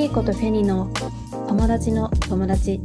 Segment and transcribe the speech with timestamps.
[0.00, 0.90] ヒーコとフェニの
[1.46, 2.80] 友達の友達。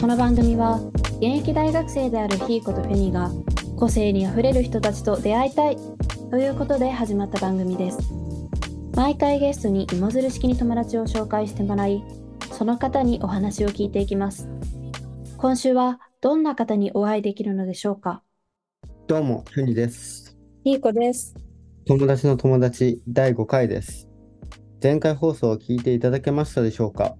[0.00, 0.78] この番組は
[1.14, 3.32] 現役大学生であるヒーコとフェニが
[3.76, 5.76] 個性にあふれる人たちと出会いたい
[6.30, 7.98] ということで始まった番組です。
[8.94, 12.04] 毎回ゲストに芋づる式に友達を紹介してもらい
[12.52, 14.48] その方にお話を聞いていきます。
[15.36, 18.22] 今週はどんな方にお会いできるのでしょうか？
[19.08, 20.38] どうも、ふにです。
[20.62, 21.34] ヒーコです。
[21.86, 24.06] 友達の友達第5回です。
[24.82, 27.14] 前回放送を聞いていただけましたでしょうか？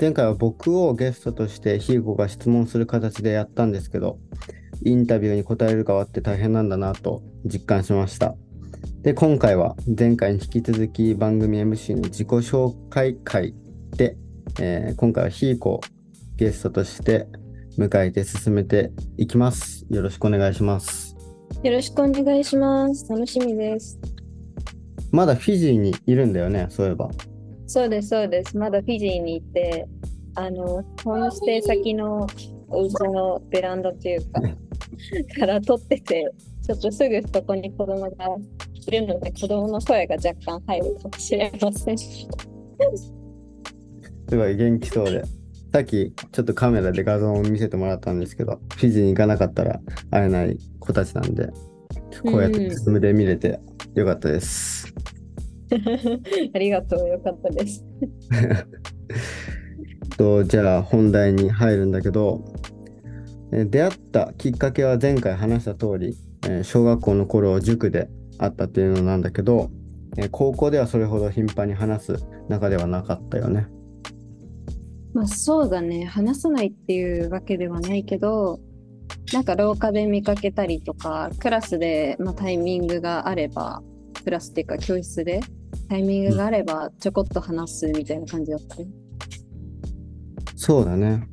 [0.00, 4.18] 前回は僕をゲストとしてヒーゴが質問する形でやったんですけど、
[4.82, 8.34] インタビューに答える側って大変なんだなと実感しました。
[9.02, 13.54] で、今回は前回に引き続き番組 MC の自己紹介会
[13.96, 14.16] で、
[14.58, 15.80] えー今回はヒーコを
[16.36, 17.28] ゲストとして
[17.78, 19.86] 迎えて進めていきます。
[19.90, 21.14] よろしくお願いします。
[21.62, 23.98] よろしくお願いします楽しみです
[25.12, 27.10] まだフィジーにいるんだよね、そういえば。
[27.66, 28.56] そうです、そうです。
[28.56, 29.86] まだフィジーに行って、
[30.34, 32.26] あの、ホームステイ先の
[32.68, 34.40] お家のベランダというか、
[35.38, 38.08] から撮ってて、ちょっとすぐそこに子供が
[38.86, 41.98] いるので、子供の声が若干入るかもしれません。
[44.28, 45.22] すごい元気そうで。
[45.72, 51.48] さっきちょっとカメラで画像を見せてもらったんですけど、フィジーに行かなかったら会えない子たちなんで、
[52.22, 53.58] こうやってズームで見れて
[53.94, 54.92] よかったです。
[56.54, 57.84] ありがとう、よかったです。
[60.16, 62.44] とじゃあ本題に入るんだけど、
[63.52, 69.70] え出会ったきっかけは前回話した通り、えー小学校の頃塾で会ったっていうのなんだけど、
[70.16, 72.16] えー高校ではそれほど頻繁に話す
[72.48, 73.66] 仲ではなかったよね。
[75.12, 78.60] まあそうだね、話さないっていうわけではないけど、
[79.32, 83.82] なんか廊下で見かけたりとか、クラスで、まあ、タイミングがあれば、
[84.24, 85.40] クラスっていうか教室で
[85.88, 88.86] タイミングがあればちょこっと話すみたいな感じだったね。
[90.56, 91.26] そうだね。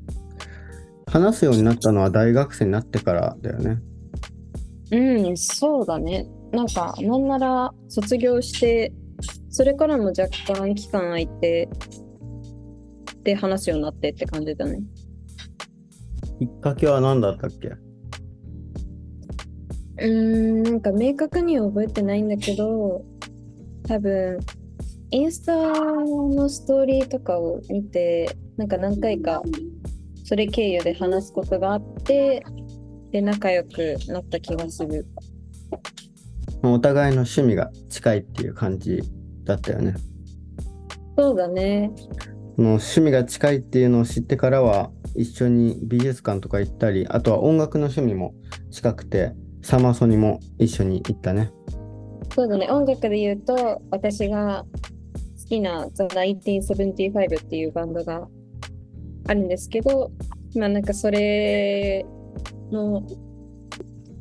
[1.07, 3.79] 話すようになったのは大学生になってからだよね。
[4.91, 6.28] うん、そうだね。
[6.51, 8.91] なんか、なんなら卒業して、
[9.50, 11.69] それからも若干期間空いて、
[13.23, 14.81] で話すようになってって感じだね。
[16.39, 17.67] きっかけは何だったっけ？
[17.67, 23.03] うーん、なんか明確には覚えてないんだけど、
[23.85, 24.39] 多分、
[25.11, 29.44] インスタのストーリーとかを見て、なんか何回か
[30.23, 32.45] それ経由で話すことがあって、
[33.11, 35.05] で、仲良くなった気がする。
[36.63, 39.01] お互いの趣味が近いっていう感じ
[39.44, 39.95] だったよね。
[41.17, 41.91] そうだね。
[42.55, 48.34] その趣味が近いっていうのを知ってからは一緒に美術館とか行ったりあとは音楽の趣味も
[48.72, 51.52] 近くてサマソニも一緒に行ったね。
[52.34, 52.69] そうだね。
[52.69, 54.66] 音楽で言うと、私が
[55.41, 58.28] 好きな The 1975っていうバンドが
[59.28, 60.12] あるんですけど、
[60.56, 62.06] まあなんかそれ
[62.72, 63.02] の、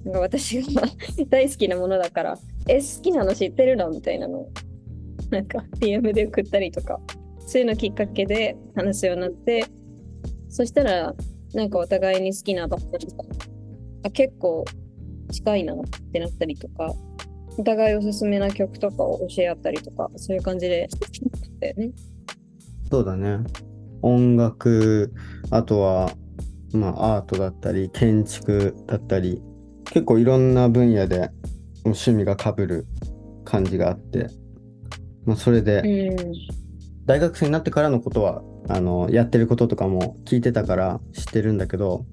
[0.05, 0.83] なんか私が
[1.29, 4.51] 大好きなものだから、え、好きなの知ってるのみたいなのを、
[5.31, 6.99] なんか DM で送ったりとか、
[7.47, 9.65] そういうのきっかけで話すようになって、
[10.49, 11.15] そしたら、
[11.55, 13.25] なんかお互いに好きなバンドとか、
[14.05, 14.65] あ結構
[15.31, 15.77] 近いなっ
[16.13, 16.93] てなったりとか、
[17.59, 20.89] お互いおすすめな曲とかを教え合ったりとか、そういう感じで、
[21.61, 21.91] だよね。
[22.91, 23.39] そうだね。
[24.03, 25.13] 音楽
[25.51, 26.11] あとは
[26.73, 29.43] まあアートだったり建築だったり
[29.87, 31.31] 結構いろんな分野で
[31.85, 32.87] 趣味がかぶる
[33.45, 34.29] 感じがあって、
[35.25, 36.33] まあ、それで、うん。
[37.07, 42.05] 大学生になってからのことはあのやってることとかも聞いてたから知ってるんだけど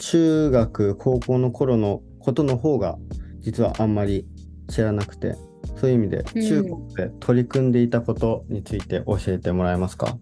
[0.00, 2.98] 中学高校の頃のことの方が
[3.40, 4.26] 実はあんまり
[4.68, 5.36] 知らなくて
[5.76, 10.18] そういう意味でうん中国で取り組んでいたことについて教えてもらえますか、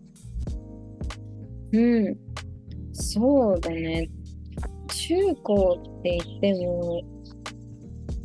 [1.72, 2.16] うん。
[2.92, 4.08] そうだね。
[4.88, 7.02] 中高って言っても、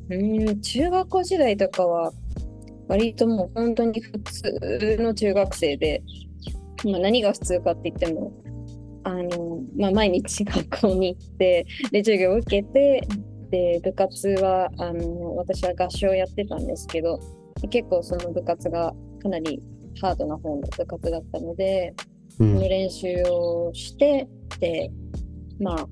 [0.09, 2.11] うん、中学校時代とかは、
[2.87, 6.03] 割ともう本当に普通の中学生で、
[6.85, 8.31] まあ、何が普通かって言っても、
[9.03, 13.07] あの、まあ、毎日学校に行って、で、授業を受けて、
[13.49, 17.19] で、部活は、あの、私は合唱をやってたんですけど、
[17.69, 19.61] 結構その部活がかなり
[20.01, 21.93] ハードな方の部活だったので、
[22.39, 22.55] うん。
[22.55, 24.27] の練習をして、
[24.59, 24.91] で、
[25.59, 25.87] まあ、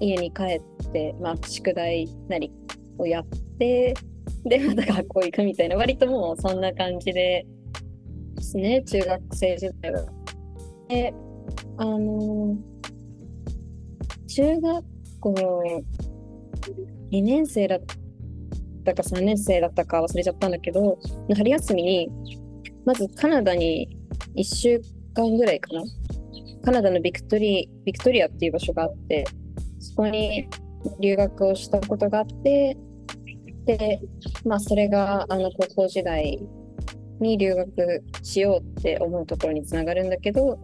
[0.00, 2.52] 家に帰って、まあ、宿題なり
[2.98, 3.26] をやっ
[3.58, 3.94] て、
[4.44, 7.46] で、また学校行くみたいな、割ともうそんな感じで
[8.46, 10.04] ですね、中学生時代は。
[10.88, 11.12] で、
[11.78, 12.56] あの
[14.28, 14.84] 中学
[15.20, 15.34] 校
[17.10, 17.80] 2年生だっ
[18.84, 20.96] たか3年生だったか忘れちゃったんだけど、
[21.34, 22.10] 春休みに、
[22.84, 23.98] まずカナダに
[24.36, 24.80] 1週
[25.14, 25.82] 間ぐらいかな。
[26.64, 29.24] カナダのビクトリビクトリアっていう場所があって、
[29.80, 30.48] そこに
[31.00, 32.76] 留学をしたことがあって、
[33.64, 34.00] で、
[34.44, 36.40] まあそれがあの高校時代
[37.20, 40.58] に留学しようって思うところにつながるんだけど、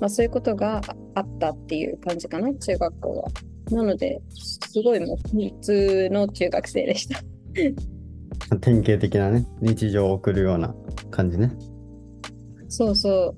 [0.00, 0.80] まあそういうことが
[1.14, 3.28] あったっていう感じかな、中学校は。
[3.70, 7.20] なので、すごいもう普通の中学生でした。
[8.60, 10.74] 典型的なね、日常を送るような
[11.10, 11.50] 感じね。
[12.68, 13.34] そうそ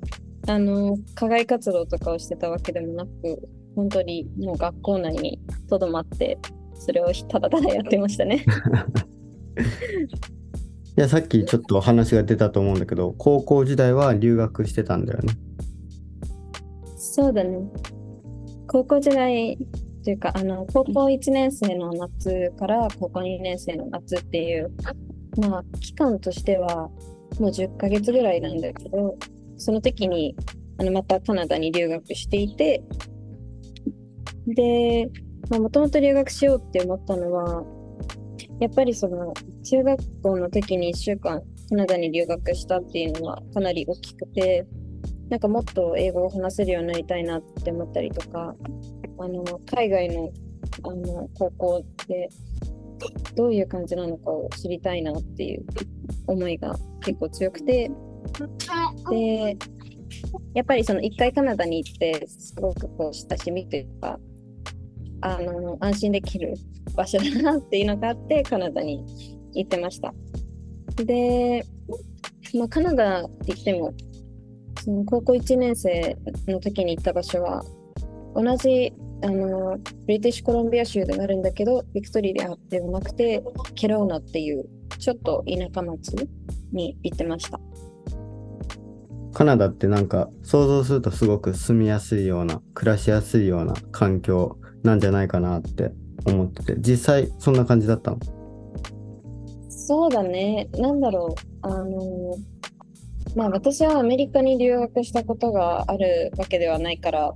[0.47, 0.50] う。
[0.50, 6.38] あの、課外活動とかをしてたわけでもなく、本当にもう学校内にとどまって、
[6.75, 8.44] それをただただやってましたね。
[10.99, 15.33] いや、さっきちょっと話が出たと思うんだけど、高校時代は留学してたんだよね。
[16.97, 17.56] そうだね。
[18.67, 19.56] 高校時代
[20.03, 24.73] というか、あの、高校1年生の夏から高校2年生の夏っていう、
[25.41, 26.91] まあ、期間としては、
[27.39, 29.17] もう10ヶ月ぐらいなんだけど、
[29.56, 30.35] その時に、
[30.79, 32.83] あの、またカナダに留学していて、
[34.49, 35.09] で、
[35.51, 37.62] もともと留学しようって思ったのは、
[38.60, 39.32] やっぱりその、
[39.62, 44.66] 中学校の時に1週間カナダに留学したっていうのはかなり大きくて、
[45.28, 48.55] なんかもっと英語を話せるようになりたいなって思ったりとか、
[49.19, 49.44] あの、
[49.75, 50.32] 海外の、
[50.84, 52.28] あの、高校で、
[53.37, 55.64] どういう感じなのかを知りたいなっていう
[56.26, 56.75] 思いが
[57.05, 57.90] 結構強くて、
[59.10, 59.56] で、
[60.55, 64.19] やっぱりその一回カナダに行って、すごくこう親しみというか、
[65.20, 66.55] あの、安心できる
[66.99, 69.05] 場所だなっていうのがあって、カナダに
[69.55, 70.12] 行ってました。
[70.97, 71.65] で、
[72.55, 73.95] まあ、カナダって言っても、
[74.85, 76.17] その高校1年生
[76.49, 77.65] の時に行った場所は、
[78.35, 78.93] 同じ
[79.23, 83.44] あのブリティッシュコロンビア州でなるんだけど、ビクトリアではなくて、
[83.77, 84.69] ケローナっていう
[84.99, 86.17] ちょっと田舎町
[86.73, 87.61] に行ってました。
[89.35, 95.93] カナダってなんか想像するとすごく住みやすいような、暮らしやすいような環境なんじゃないかなって
[96.29, 98.19] 思ってて、実際そんな感じだったの？
[99.69, 100.69] そうだね。
[100.73, 101.67] なんだろう。
[101.67, 102.37] あの、
[103.37, 107.35] まあ私はアメリカに留学したことがあるわけではないから、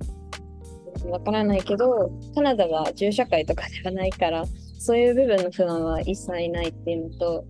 [1.08, 4.44] わからないけど、カナダは銃社会とかではないから、
[4.78, 7.44] そういう部分の不安は一切ないっていうのと、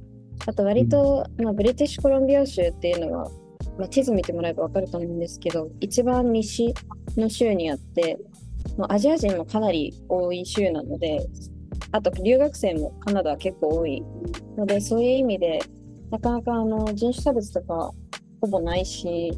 [0.47, 3.31] あと割と、まあ、ブリティッシュコロンビア州っていうのは、
[3.79, 6.75] まあ、地図見てもらえばわかると思うんですけど、一番西
[7.17, 8.51] の州にあって、まあ、
[8.88, 11.26] アジア人もかなり多い州なので、
[11.91, 14.03] あと留学生もカナダは結構多い
[14.56, 15.61] ので、そういう意味で、
[16.11, 17.91] なかなかあの人種差別とか
[18.41, 19.37] ほぼないし、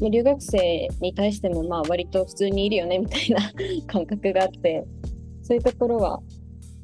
[0.00, 3.40] 留学生に対してもまあ割と普通にいるよねみたいな
[3.86, 4.86] 感覚があって、
[5.42, 6.20] そういうところは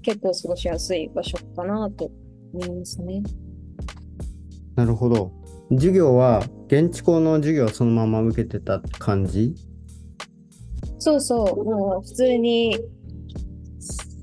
[0.02, 2.10] 結構過ごしやすい場所かなと
[2.52, 3.22] 思いますね。
[4.76, 5.32] なるほど。
[5.70, 9.54] 授業は現地校の授業をそのまま受けてた感じ？
[11.04, 12.78] そうそう、もう普通に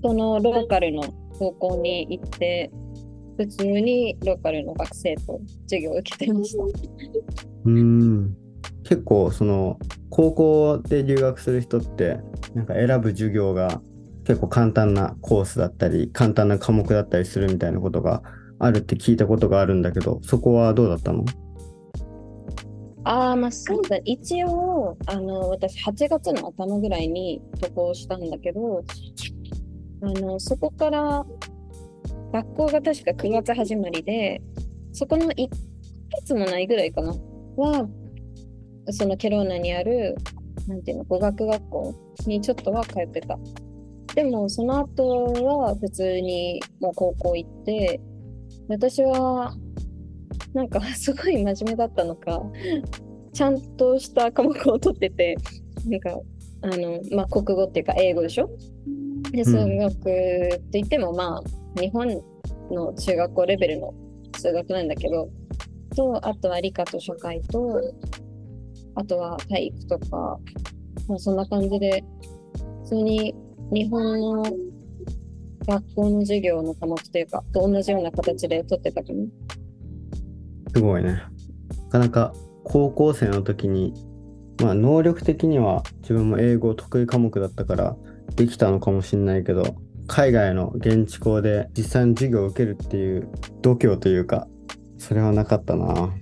[0.02, 1.04] そのローカルの
[1.38, 2.72] 高校に行って、
[3.38, 6.64] 普通にローカルの学生と授業を受けてました。
[7.66, 8.36] うん。
[8.84, 9.78] 結構その
[10.10, 12.18] 高校で留学する人って
[12.56, 13.80] なんか選ぶ授業が
[14.26, 18.24] 結構簡単なコースだったり簡単な科目だったりするみたいなことが
[18.58, 21.26] あるって聞いたことがあるんだけどそこはどうだったの？
[23.04, 23.98] ああ、まあそうだ。
[24.06, 28.84] 一応、あの、私8月の頭ぐらいに渡航したんだけど、
[30.04, 31.26] あの、そこから、
[32.32, 34.42] 学校が確か9月始まりで、
[34.94, 35.56] そこの1ヶ
[36.22, 37.14] 月もないぐらいかな、
[37.58, 37.88] は、
[38.90, 40.16] そのケローナにある、
[40.68, 41.96] なんていうの、語学学校
[42.28, 43.38] にちょっとは通ってた。
[44.16, 48.00] でも、その後は普通にもう高校行って、
[48.68, 49.56] 私は、
[50.54, 52.42] なんか すごい真面目だったのか、
[53.34, 55.36] ちゃんとした科目を取ってて、
[55.88, 56.20] なんか、
[56.62, 58.50] あの、まあ、国語っていうか英語でしょ？
[59.32, 62.08] で、数学って言っても、まあ、日本
[62.70, 63.94] の中学校レベルの
[64.38, 65.30] 数学なんだけど、
[65.96, 67.82] と、あとは理科と社会と、
[68.96, 70.40] あとは体育とか、
[71.08, 72.04] まあ、そんな感じで、
[72.84, 73.34] 普通に
[73.72, 74.44] 日本の
[75.66, 79.26] 学校の授業の科目というか、と同じような形で取ってたかな。
[80.74, 81.22] すごいね。
[81.86, 83.94] なかなか高校生の時に、
[84.62, 87.96] まあ能力的には自分も英語得意科目だったから
[88.36, 89.76] できたのかもしれないけど、
[90.08, 93.30] 海外の現地校で実際の授業を受けるっていう
[93.62, 94.48] 度胸というか、
[94.98, 96.14] それはなかったな。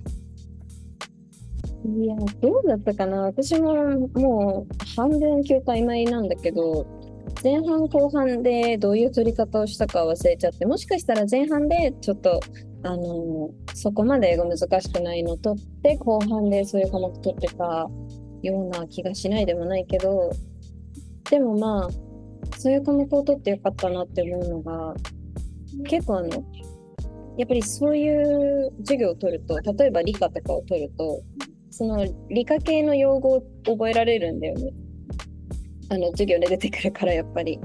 [1.84, 3.74] いや、どうだったかな私も
[4.14, 6.86] もう半分記憶曖昧なんだけど、
[7.42, 12.40] 前半後半でどういう取り方をしたか忘れちゃって、もしかしたら前半でちょっと
[12.82, 17.90] あの、そこまで英語難しくないの取って、後半でそういう科目取ってた
[18.42, 20.30] ような気がしないでもないけど、
[21.30, 21.88] でもまあ、
[22.58, 24.94] そういう科目を取ってよかったなって思うのが、
[25.84, 26.28] 結構あの、
[27.36, 31.22] やっぱりそういう授業を取ると、例えば理科とかを取ると、
[31.70, 34.72] その理科系の用語を覚えられるんだよね。
[35.90, 37.60] あの、授業で出てくるから、やっぱり。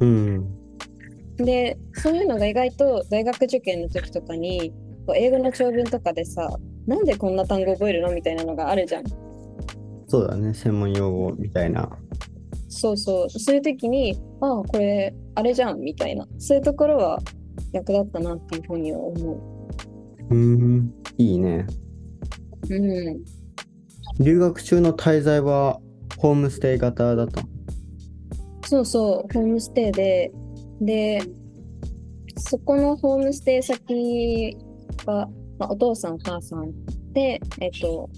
[0.00, 0.61] うん。
[1.44, 4.72] で、そういうのが意外と大学受験の時とかに、
[5.06, 6.48] こう英語の長文とかでさ、
[6.86, 9.04] なんでこんな単語覚えるのみたいなのがあるじゃん。
[10.08, 10.52] そうだね。
[10.52, 11.90] 専門用語みたいな。
[12.68, 13.30] そうそう。
[13.30, 16.26] そういう時に、ああ、これ、あれじゃん、みたいな。
[16.38, 17.20] そういうところは
[17.72, 19.34] 役立ったなっていうふうには思
[20.30, 20.34] う。
[20.34, 20.94] うん。
[21.18, 21.66] いいね。
[22.70, 23.24] うん。
[24.20, 25.80] 留学中の滞在は
[26.18, 27.48] ホームステイ型だったの？
[28.64, 30.32] そうそう、ホームステイで、
[30.84, 31.22] で、
[32.36, 34.56] そこのホームステイ先
[35.06, 36.72] は、まあ、お父さん、お母さん
[37.12, 38.10] で、えっと、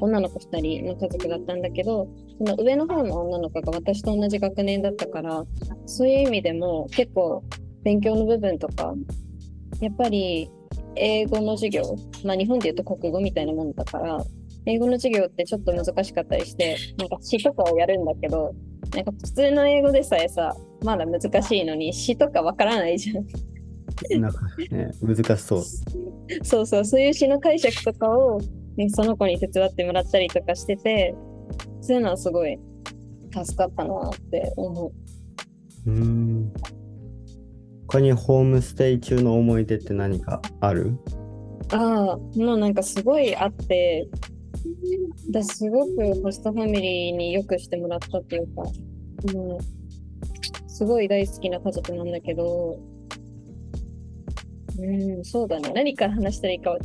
[0.00, 5.44] 女の子2人の家族だったんだけど、その上の方の女の子が私と同じ学年だったから、
[5.86, 7.42] そういう意味でも結構
[7.82, 8.94] 勉強の部分とか、
[9.80, 10.50] やっぱり
[10.94, 11.82] 英語の授業、
[12.24, 14.24] まあ日本で言うと国語みたいなもんだから、
[14.66, 18.54] 英語の授業ってちょっと難しかったりして、なんか詩とかをやるんだけど、
[18.94, 20.54] なんか普通の英語でさえさ、
[20.84, 24.20] まだ難しいのに詩とかわからないじゃん。
[24.20, 25.62] なんかね、難しそう。
[26.44, 28.40] そうそう、そういう詩の解釈とかを、
[28.76, 31.14] ね、その子に手伝ってもらったりとかしてて、
[31.80, 32.58] そういうのはすごい
[33.32, 34.92] 助かったなって思
[35.86, 35.90] う。
[35.90, 36.52] うーん。
[37.88, 40.96] 他にホームステイ中の思い出って何かある？
[41.72, 44.06] ああ、もうなんかすごいあって、
[45.30, 48.62] 私すごくホストファミリーによくしてもらったっていうか、
[49.32, 49.58] もう、
[50.78, 52.78] すごい大好きな家族なんだけど、
[54.78, 55.72] うん、そうだね。
[55.74, 56.78] 何から話したらいいかは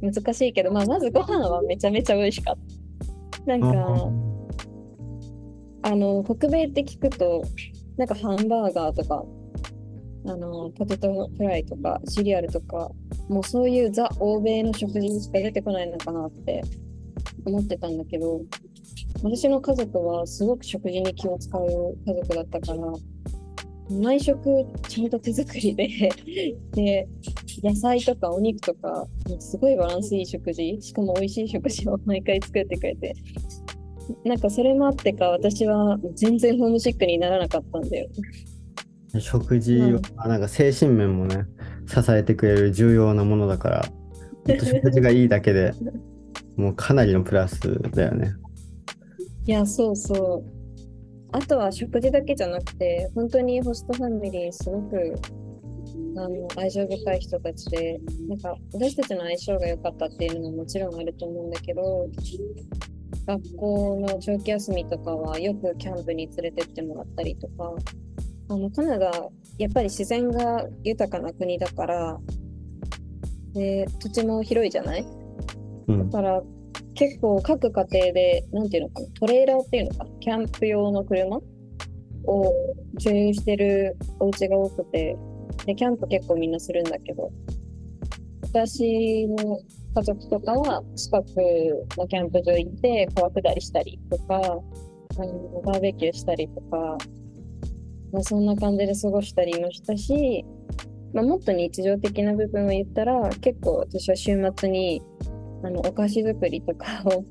[0.00, 2.56] 難しいけど、まあ、まずご飯はめちゃめちゃ美味しかっ
[3.44, 3.44] た。
[3.44, 4.12] なんか、
[5.82, 7.42] あの、北米って聞くと、
[7.96, 9.24] なんかハンバーガーとか、
[10.28, 12.92] あの、ポテトフライとか、シリアルとか、
[13.28, 16.62] もうそういうザ・欧米の食事しか出てこないのかなって
[17.44, 18.40] 思ってたんだけど、
[19.22, 21.62] 私の家族はすごく食事に気を使う
[22.06, 22.78] 家族だったから、
[24.00, 25.88] 毎食ちゃんと手作りで、
[26.72, 27.08] で、
[27.62, 29.06] 野菜とかお肉とか、
[29.38, 33.14] すごいバランスいい食事、しかも美味しい食事を毎回作ってくれて、
[34.24, 38.08] なんかそれもあってか、私は全然ホームシックにならなかったんだよ。
[39.18, 41.44] 食事は、うんあなんか精神面もね、
[41.86, 43.84] 支えてくれる重要なものだから、
[44.58, 45.72] 食事がいいだけで
[46.56, 47.60] もうかなりのプラス
[47.92, 48.34] だよね。
[49.44, 50.50] いや、そうそう。
[51.32, 55.14] あとは食事だけじゃなくて、本当にホストファミリーすごく
[56.16, 62.08] あの愛情深い人たちで、なんか私たちの相性が良かったっていうのももちろんあると思うんだけど、
[63.26, 67.74] 学校の長期休みとかはよくキャンプに連れてってもらったりとか、
[68.48, 69.10] あのカナダ、
[69.58, 72.20] やっぱり自然が豊かな国だから、
[73.54, 75.06] で土地も広いじゃない？
[75.88, 76.18] うんだ。
[76.18, 76.42] から
[77.02, 81.42] 結構各家庭で、なんていうのかな、トレーラーっていうのか、キャンプ用の車を
[82.96, 85.16] 所有してるお家が多くて、
[85.66, 87.32] で、キャンプ結構みんなするんだけど、
[88.42, 89.58] 私の
[89.96, 91.26] 家族とかは近く
[91.98, 96.98] のキャンプ場行って川下りしたりとか、あのバーベキューしたりとか、
[98.12, 100.44] まあ、そんな感じで過ごしたりもしたし、
[101.12, 105.02] まあ、もっと日常的な部分を言ったら、結構私は週末に
[105.64, 107.24] あのお菓子作りとかを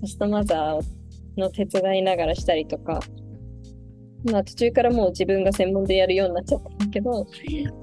[0.00, 3.00] ホストマザーの手伝いながらしたりとか、
[4.30, 7.26] まあ途中からもう自分が専門でやるようになっちゃったんだけど、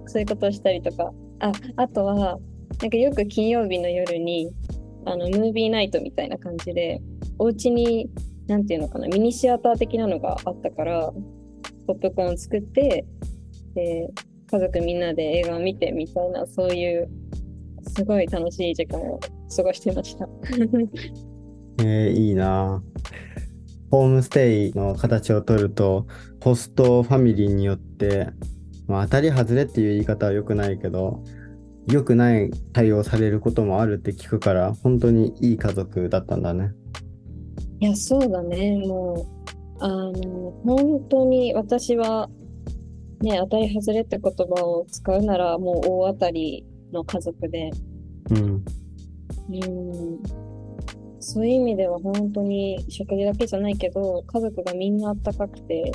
[0.07, 2.39] そういうことをしたりとか、あ、あとは、
[2.81, 4.49] なんかよく金曜日の夜に、
[5.05, 7.01] あの、ムービーナイトみたいな感じで、
[7.37, 8.09] お家に、
[8.47, 11.11] なんていうのかな、ミニシアター的なのがあったから、
[11.87, 13.05] ポップコーン作って、
[13.73, 14.09] で、
[14.49, 17.09] 家族みんなで映画を見てみたいな、そういう、
[17.95, 19.19] すごい楽しい時間を
[19.55, 20.27] 過ごしてました。
[21.83, 22.83] えーいいな
[23.91, 26.07] ホームステイの形を取ると、
[26.41, 28.29] ホストファミリーによって、
[28.87, 31.21] まあ、当たり外れっていう言い方は良くないけど、
[31.87, 36.71] 良くない対応されることもあるって聞くから、本当にいい家族だったんだね。
[37.81, 38.77] いや、そうだね。
[38.87, 39.27] も
[39.79, 42.29] う、あの、本当に私は、
[43.21, 47.71] ね、当たり外れって言葉を使うなら、もう大当たりの家族で、
[48.29, 48.63] うん。
[49.59, 55.91] うん、そういう意味では本当に食事だけじゃないけど、家族がみんなあったかくて、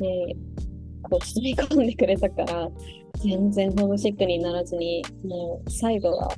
[0.00, 0.36] で、
[1.02, 2.68] こう包み込んでくれたから、
[3.22, 6.28] 全然ホームシックにならずに、もう最後は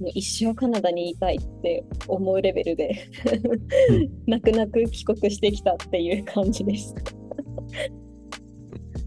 [0.00, 3.08] もう一生カナダにいたいって思うレベルで
[4.26, 6.94] 泣く泣く帰国してきたっていう感じです。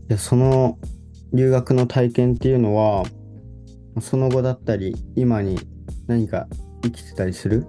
[0.07, 0.77] でその
[1.33, 3.03] 留学の体験っていうのは
[3.99, 5.59] その後だったり今に
[6.07, 6.47] 何か
[6.83, 7.65] 生きてたりする？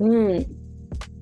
[0.00, 0.46] うん。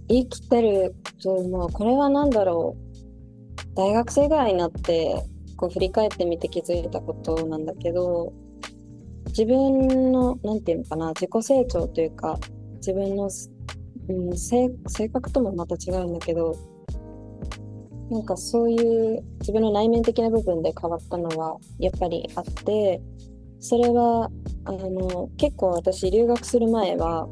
[0.09, 3.75] 生きてると、まあ、これは何だろう。
[3.77, 5.25] 大学生ぐらいになって、
[5.57, 8.33] こう振り返ってみて気づいたことなんだけど、
[9.27, 12.39] 自分の、なんていうのかな、自己成長というか、
[12.77, 13.31] 自分の、
[14.09, 16.57] うん、性性格ともまた違うんだけど、
[18.11, 23.01] なんかそういう自分の内面的な部分で変わったのはやっぱりあって、
[23.61, 24.29] それは
[24.65, 27.29] あの結構私留学する前は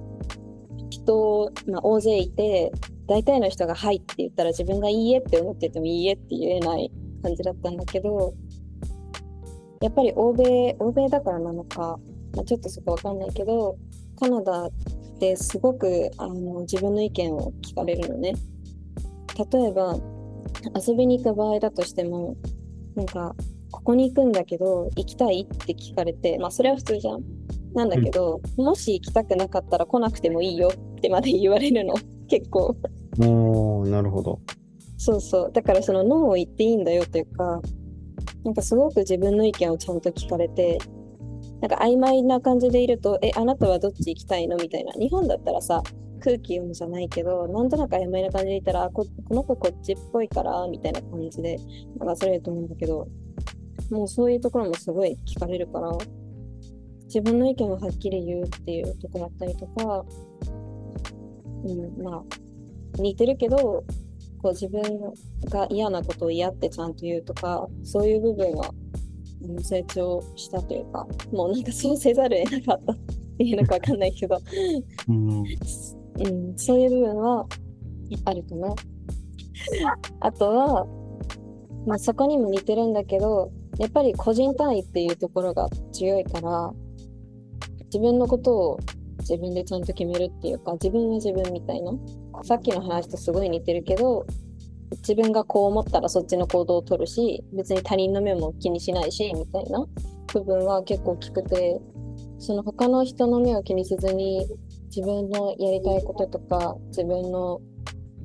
[0.91, 2.73] 人、まあ、大勢いて
[3.07, 6.91] 大体の人が「はい」って言ったら自分が「いいえ」って思ってても「いいえ」って言えない
[7.23, 8.35] 感じだったんだけど
[9.81, 11.99] やっぱり欧米欧米だからなのか、
[12.35, 13.77] まあ、ちょっとそこわかんないけど
[14.19, 14.71] カナダっ
[15.21, 18.35] てすごくあの自分の意見を聞かれるのね。
[19.53, 19.97] 例えば
[20.85, 22.37] 遊びに行く場合だとしても
[22.97, 23.37] なんか
[23.71, 27.23] ここに行くんだけど行きたいって聞かれてまあそれは普通じゃん。
[27.75, 31.95] なんだけど、もし行きたくなかったら来なくてもいいよってまで言われるの。
[32.29, 32.75] 結構。
[33.21, 34.41] おーなるほど。
[34.97, 35.53] そうそう。
[35.53, 37.61] だからそのノーを言っていいんだよというか
[38.45, 40.79] なんかすごく自分の意見をちゃんと聞かれて
[41.61, 44.57] なんか曖昧な感じでいるとえあなたはどっち行きたいの？
[44.57, 44.93] みたいな。
[44.93, 45.83] 日本だったらさ
[46.21, 53.07] 空気読むじゃないけどなんとなく曖昧な感じでいたらここの子こっちっぽいからみたいな感じで流されると思うんだけど
[53.91, 55.91] もうそういうところもすごい聞かれるから
[57.05, 60.05] 自分の意見をはっきり言うっていうところだったりとか、
[61.65, 62.23] うん、まあ
[63.01, 63.85] 似てるけど
[64.43, 64.83] こう自分
[65.49, 68.73] が嫌なことを嫌ってちゃんと言うとかそういう部分は
[69.43, 72.97] うん成長したというかもうなんかそうせざるを得なかったっ
[73.39, 74.41] ていうのかわかんないけど、
[75.09, 75.29] うん。
[75.41, 77.47] うん、そういう部分は
[78.25, 78.75] あるかな。
[80.21, 80.87] あとは、
[81.87, 86.73] まあ、そこにも似てるんだけどやっぱり個人単位っていうところが強いから
[87.87, 88.81] 自分のことを
[89.21, 91.93] 自分でちゃんと決めるっていうか自分は自分みたいな
[92.45, 94.27] さっきの話とすごい似てるけど
[94.91, 99.85] 自分がこう思ったらそっちの行動を取るし別に他人の目も気にしないしみたいな
[100.33, 101.81] 部分は結構大きくて
[102.39, 104.47] その他の人の目を気にせずに
[104.95, 107.61] 自分のやりたいこととか自分の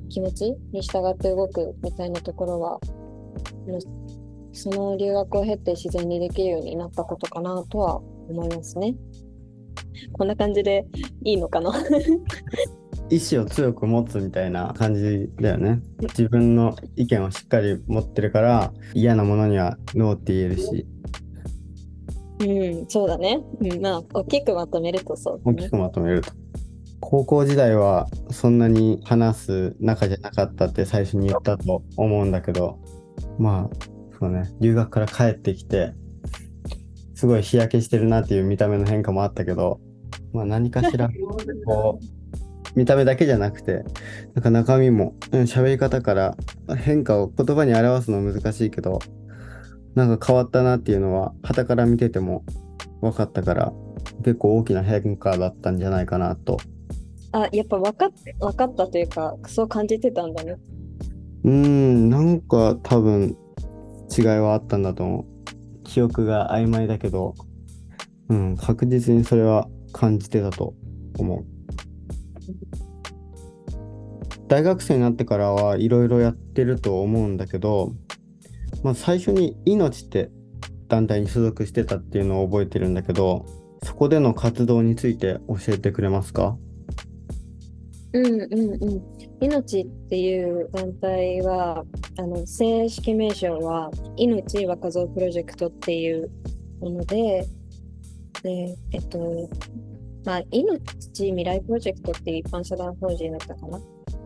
[0.08, 2.80] 気持ちに従って動くみたいなところは
[4.54, 7.96] その留学を経て自然にできるようになったことかなとは
[8.28, 8.94] 思いますね。
[10.12, 10.86] こんな感じで
[11.24, 11.72] いいのかな？
[13.10, 15.82] 意志を強く持つみたいな感じだよね。
[16.00, 20.86] 自分の意見をしっかり持ってるから嫌なものにはノーって言えるし
[22.40, 22.44] う
[22.82, 23.40] ん、そうだね。
[23.60, 26.32] うん、まあ、大きくまとめるとそうだね大きくまとめると。
[27.00, 32.78] 高校時代はそんなに話す仲じゃなかったって最初に言ったと思うんだけど
[33.38, 35.92] まあそうね留学から帰ってきて
[37.14, 39.80] すごい日焼けしてるなっていう見た目の変化もあったけど
[40.32, 41.08] まあ何かしら
[41.66, 43.84] こう見た目だけじゃなくて
[44.34, 46.36] なんか中身もうん喋り方から
[46.76, 48.98] 変化を言葉に表すの難しいけど
[49.94, 52.44] なんか変わったなっていうのは傍から見てても
[53.00, 53.72] 分かったから
[54.22, 56.56] 結構大きな変化だったんじゃないかなと
[57.34, 60.56] あ、やっぱ分かっ分かったというか、そう感じてたんだね。
[61.42, 63.36] うーん、なんか多分
[64.16, 65.24] 違いはあったんだと思う。
[65.84, 67.34] 記憶が曖昧だけど、
[68.28, 70.74] うん、確実にそれは感じてたと
[71.18, 71.44] 思う。
[74.48, 77.92] 大学生になってからはいろいろやってると思うんだけど、
[78.82, 80.30] まあ、最初に命って
[80.88, 83.46] 団体に所属してたっていうのを覚えてるんだけど、
[83.82, 86.56] そこでの活動について教えてくれますか？
[88.14, 89.02] うんうんうん。
[89.40, 91.84] 命っていう団体は、
[92.18, 96.30] あの正式名称は命若造プロジェクトっていう
[96.80, 97.46] もので、
[98.42, 99.50] で、えっと、
[100.24, 103.80] まあ、命未来プロジェクトっていう一般社団法人だったかな？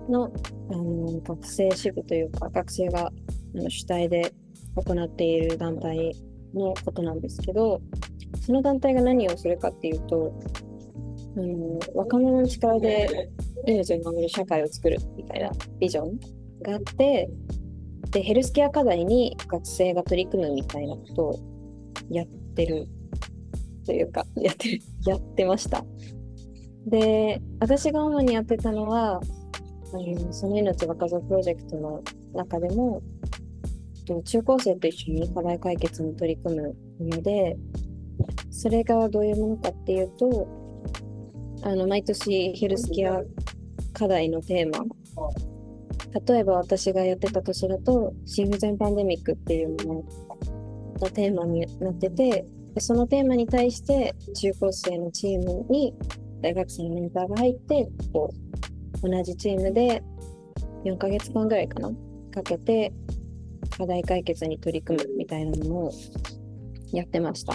[0.09, 0.33] の
[0.71, 3.11] あの学生支部というか、学生が
[3.69, 4.33] 主体で
[4.77, 6.15] 行っている団体
[6.55, 7.81] のことなんですけど、
[8.45, 10.33] その団体が何をするかっていうと、
[11.39, 13.31] あの若者の力で
[13.67, 16.19] 命を守る社会を作るみたいなビジョン
[16.63, 17.31] があって
[18.11, 21.39] でヘルスケア課題に学生が取り組むみたいなことを
[22.11, 22.87] やってる
[23.87, 25.85] というか やってるやってました。
[26.87, 29.21] で私が主にやってたのは
[29.93, 32.03] あのその命若造プロジェクトの
[32.35, 33.03] 中でも
[34.25, 37.57] 中高生と一緒に課題解決に取り組むので、
[38.51, 40.49] それがどういうものかっていうと、
[41.63, 43.23] あの毎年ヘルスケア
[43.93, 44.85] 課題のテーマ、
[46.27, 52.47] 例えば私がやってた年だと、心不全パンデミックっていうものがテーマになってて、
[52.79, 55.95] そのテーマに対して中高生のチームに
[56.43, 58.33] 大学生のメンターが入ってこ
[59.03, 60.03] う同じチームで
[60.85, 61.91] 4ヶ月間ぐらいかな
[62.31, 62.93] かけて
[63.77, 65.93] 課題解決に取り組むみたいなのを
[66.93, 67.55] やってました。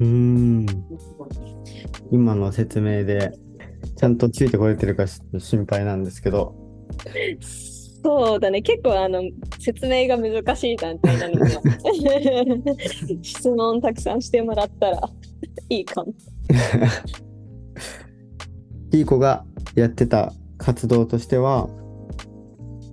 [0.00, 0.66] うん。
[2.12, 3.32] 今の説明で、
[3.96, 6.54] ちゃんとついてこれてるかし心配なんですけど、
[8.04, 9.22] そうだね、結構あの
[9.58, 11.58] 説明が難しい団体なので、
[13.22, 15.00] 質問たくさんしてもらったら
[15.70, 16.12] いいかも。
[18.92, 21.70] いい子がやってた活動としては、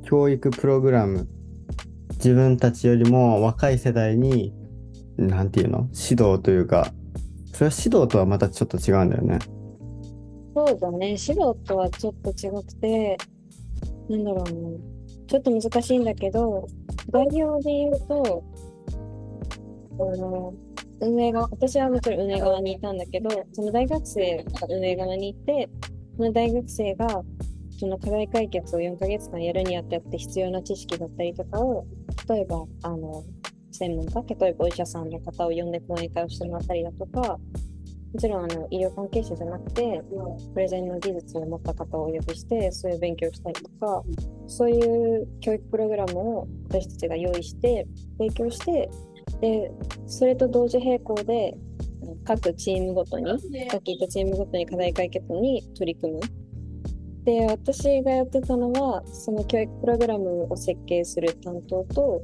[0.04, 1.28] 教育プログラム、
[2.14, 4.54] 自分たちよりも若い世代に、
[5.18, 5.90] なんていうの？
[5.94, 6.94] 指導というか、
[7.54, 9.40] それは指導とはまたちょっと違うんだよね。
[10.56, 13.18] そうだね、指導とはちょっと違くて、
[14.10, 14.52] なんだろうな、
[15.28, 16.68] ちょっと難しいんだけど、
[17.12, 18.44] 概要で言うと、
[20.00, 20.54] あの
[21.02, 25.70] 運営側、私はもちろん運営側にいたんだけど、その大学生が運営側にいて、
[26.18, 27.24] その大学生が
[27.80, 31.86] その課題解決を4ヶ月間やるにあたって必要な知識だったりとかを、
[32.28, 33.24] 例えば、あの、
[33.80, 37.40] 専門家、例えばお医者さんの方を呼んで講演会をしてもらったりだとか、
[38.12, 40.02] もちろんあの医療関係者じゃなくて、
[40.54, 44.04] プレゼンの技術を持った方をお呼びして、そういう勉強をしたりとか、
[44.48, 47.88] そういう教育プログラムを私たちが用意して、
[48.18, 48.90] 提供して、
[49.40, 49.72] で、
[50.08, 51.56] それと同時並行で、
[52.26, 53.28] 各チームごとに、
[53.70, 56.20] さっき言ったチームごとに課題解決に取り組む。
[57.24, 62.24] で、私がやってたのは、その教育プログラムを設計する担当と、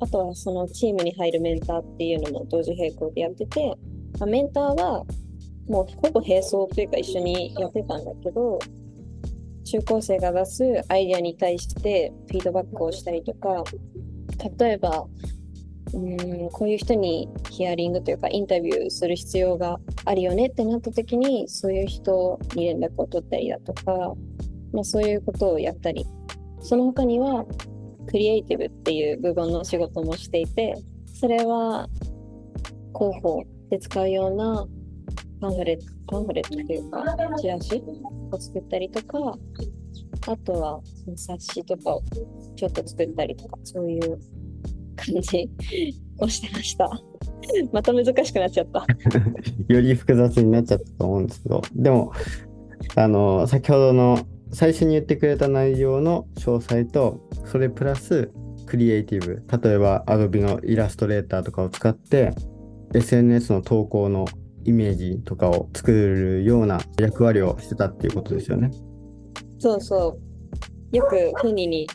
[0.00, 3.76] あとはそのチームに入るメンターっていうのも同時並行でやってて、
[4.18, 5.04] まあ、メンターは
[5.68, 8.58] もうほぼ並走というか一緒にやってたんだけど、
[9.64, 13.64] 中高生が出すアイデアに対してフィードバックをしたりとか、
[14.58, 15.06] 例えば、
[15.94, 24.14] うんこういう人にヒアリングというかインタビューする必要があるよねってなった時にそういう人に連絡を取ったりだとか、
[24.74, 26.06] まあ、そういうことをやったり。
[26.60, 27.46] その他には
[28.08, 30.74] クリエイティブっていう部分の仕事もしていて
[31.14, 31.88] それは
[32.94, 34.66] 広報で使うような
[35.40, 37.04] パンフレットパンフレットというか
[37.38, 37.82] チラシ
[38.30, 39.38] を作ったりとか
[40.26, 40.80] あとは
[41.16, 42.02] 冊子とかを
[42.56, 44.18] ちょっと作ったりとかそういう
[44.96, 45.48] 感じ
[46.18, 46.90] をしてました。
[47.72, 48.84] また難しくなっちゃった。
[49.72, 52.12] より複雑になっちゃったと思うんですけど、でも、
[52.96, 54.18] あの、先ほどの
[54.52, 58.30] 最初に言ってくれた内容の詳細と、それプラス
[58.66, 62.34] クリエイティブ、例えば Adobe のイラストレーターとかを使って、
[62.94, 64.26] SNS の投稿の
[64.64, 68.70] イメージとかを作るような役割をしてたっていうことですよね。
[69.58, 70.18] そうそ
[70.92, 70.96] う。
[70.96, 71.86] よくフニに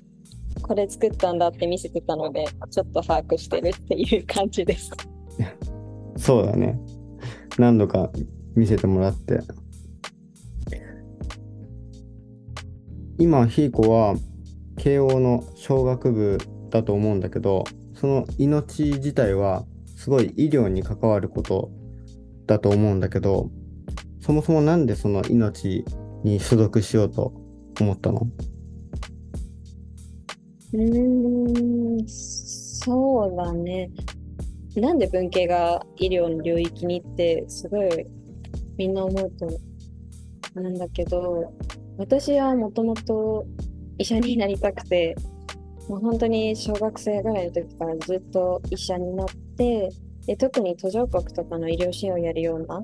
[0.62, 4.92] これ作ったんだって見せてたので、ちょっと把握してるっていう感じです。
[6.18, 6.80] そうだね。
[7.58, 8.12] 何度か
[8.56, 9.40] 見せてもらって。
[13.24, 14.18] 今、ひいこは
[14.76, 16.38] 慶応の小学部
[16.70, 17.64] だと思うんだけど、
[17.96, 19.64] その命自体は
[19.96, 21.72] すごい医療に関わること
[22.48, 23.50] だと思うんだけど、
[24.20, 25.86] そもそもなんでその命
[26.26, 27.34] に所属しようと
[27.80, 28.28] 思ったの？
[30.74, 33.90] うん、そうだね。
[34.76, 38.06] なんで文系が医療の領域にってすごい
[38.78, 39.48] みんな思うと
[40.60, 41.54] なんだけど、
[41.98, 43.46] 私はもともと
[43.98, 45.16] 医者になりたくて、
[45.88, 49.28] もう本当に小学生ぐらいの時からずっと医者になっ
[49.58, 49.90] て、
[50.26, 52.84] で特に途上国とかの医療支援をやるような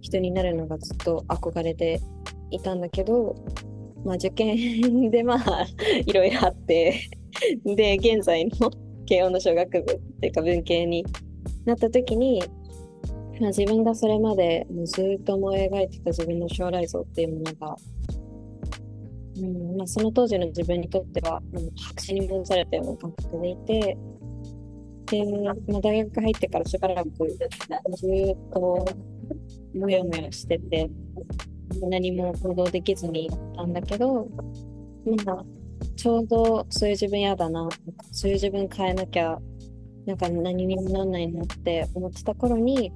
[0.00, 2.00] 人になるのがずっと憧れて
[2.50, 3.34] いたんだけど、
[4.04, 5.66] まあ受験でまあ
[6.04, 6.94] いろいろあって、
[7.64, 8.70] で、現在の
[9.06, 11.04] 慶応の小学部っていうか文系に
[11.64, 12.42] なった時に、
[13.40, 17.76] まあ、自分がそれまでずっと思い描いてた自分の将来像っていうものが、
[19.40, 23.98] うんまあ、その当時の自分にとっては、う白紙に戻されたような感覚でいて、
[25.06, 28.86] で、まあ、大学入ってからしばらくずっと
[29.74, 30.90] もやもやしてて、
[31.88, 34.28] 何も行動できずにいたんだけど、
[35.24, 35.44] まあ、
[35.96, 37.68] ちょうどそういう自分嫌だな、
[38.12, 39.38] そういう自分変えなきゃ、
[40.06, 42.92] なんか何にもならないなって思ってた頃に、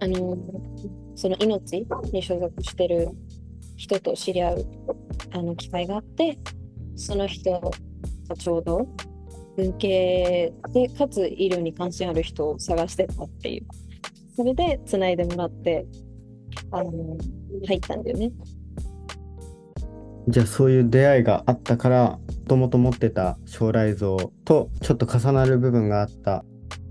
[0.00, 0.36] あの、
[1.14, 3.10] その命に所属してる
[3.76, 4.66] 人と知り合う
[5.32, 6.38] あの機会があって、
[6.96, 7.52] その人
[8.28, 8.86] がちょうど
[9.56, 13.66] 文系でかつ医療に関心ある人を探してたっていう
[14.36, 15.86] それでつないでもらって
[16.70, 16.92] あの
[17.66, 18.30] 入ったんだよね。
[20.28, 26.44] じゃあそういう出会いがあったからもともと持ってた将来像とちょっと重なる部分があった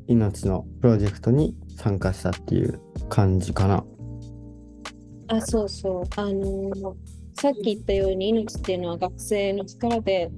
[0.08, 3.86] 命のプロジェクトに参加したっていう感じかな。
[5.30, 10.32] あそうそうあのーさっき言ったように命っていうのは学生の力で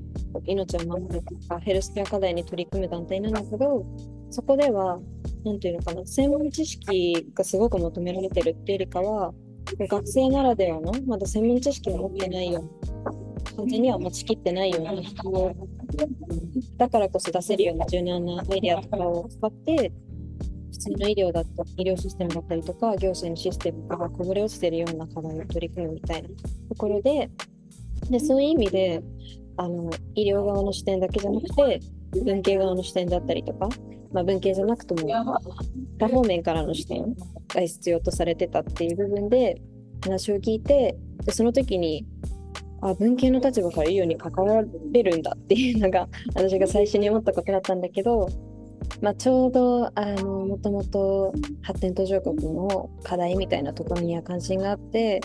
[0.46, 3.86] 命を守るとかヘルスケア課題に取り組む団体なんだけど
[4.30, 5.00] そこでは
[5.46, 9.34] 何て言うのかな専門知識がすごく求められてるっていうよりかは
[9.78, 12.70] 学生ならではのまだ専門知識を持ってないよ
[13.56, 15.56] 完全には持ちきってないような人
[16.78, 19.94] だからこそ出せるような柔軟なアイデアとかを使って
[20.80, 26.36] 普通の医療だと医療システムだったりとか行政のシステムがこぼれ落ちてるような課題を取り組むみたいなと
[26.78, 27.30] ころで
[28.10, 29.04] でそういう意味で
[29.58, 31.82] あの医療側の視点だけじゃなくて
[32.24, 33.68] 文系側の視点だったりとか、
[34.14, 35.42] まあ、文系じゃなくとも
[36.00, 37.14] 多方面からの視点
[37.50, 39.62] が必要とされてたっていう部分で
[40.02, 42.06] 話を聞いてでその時に
[42.82, 44.64] あ文系の立場から医療に関わ
[44.94, 48.30] れるんだっていうのが私が最初に思ったことだったんだけど
[49.02, 55.22] まあ、ちょうどあのもともと発展途上国の課題みたいなところには関心があって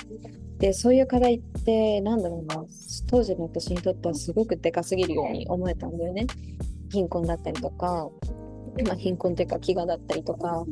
[0.58, 2.64] でそういう課題ってなんだろうな
[3.08, 6.26] 当時の私にとってはすごくでかすぎるように思えたんだよね。
[6.90, 8.08] 貧困だったりとか、
[8.86, 10.64] まあ、貧困というか飢餓だったりとか、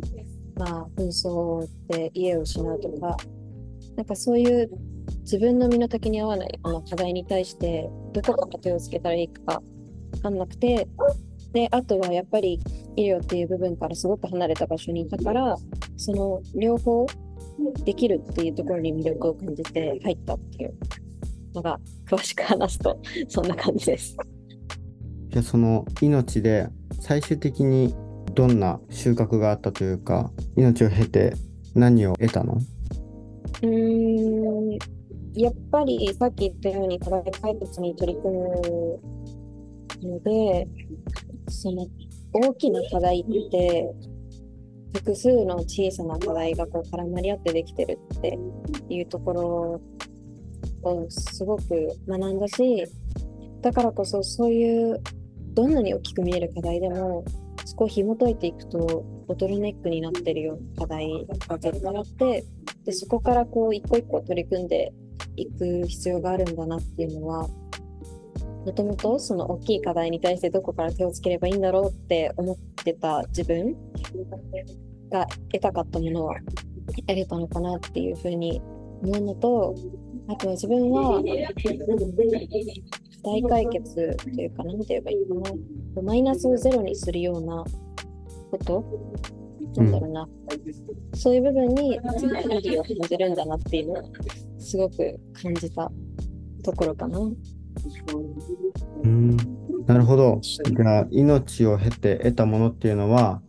[0.57, 3.17] まあ、紛争で家を失うとか
[3.97, 4.71] なんかそういう
[5.23, 9.61] 自分の身の丈に合わないこの課題に対してどこから手をつけたらいいか
[10.13, 10.89] 分かんなくて
[11.53, 12.61] であとはやっぱり
[12.97, 15.57] 医療っていう部分からすごく離れた場所にいたから
[15.97, 17.07] その両方
[17.85, 20.75] できるっていうところに魅力を感じて入ったっていう
[21.55, 24.17] のが詳しく話すと そんな感じです。
[25.29, 26.69] じゃあその命で
[27.01, 27.95] 最終的に
[28.35, 31.35] どんな収穫があったというか命を経て
[31.75, 32.59] 何を得たの？
[33.63, 34.79] うーん
[35.35, 39.01] やっぱりさっき言ったように課題解決に取り組む
[40.03, 40.69] ので
[41.49, 41.87] その
[42.33, 43.95] 大きな課題って
[44.95, 48.39] 複数の小さな課題がこう絡まり合ってできてるって
[48.89, 49.81] いうところ
[50.83, 52.87] をすごく学んだし
[53.63, 55.01] だからこそそういう
[55.55, 57.25] どんなに大きく見える課題でも
[57.65, 62.45] そこを紐解いていくとボトルネックになってるような課題が絶対あって
[62.85, 64.93] でそこからこう一個一個取り組んで
[65.37, 67.49] いく必要があるんだなっていうのは
[68.65, 73.77] もともとその大きい課題に対してどこから手をつければいいんだろうって思ってた自分
[75.11, 76.37] が得たかったものは
[77.07, 78.63] 得れたのかなっていうふうに
[79.03, 79.75] 思うのと
[80.29, 81.21] あとは自分は
[83.25, 86.03] 大解決というか何て言えばいいかな。
[86.03, 87.65] マイナスをゼロにするような
[88.51, 88.85] こと？
[89.77, 94.03] なんだろうな、うん、そういう部分に自分の意義を感じるんだなっていうのを
[94.59, 95.91] すごく感じた
[96.63, 97.19] ところかな。
[99.05, 99.37] うん、
[99.87, 100.41] なるほど。
[100.43, 103.43] じゃあ、命を経て得たものっていうのは、